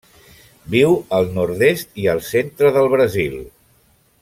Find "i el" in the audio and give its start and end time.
2.05-2.23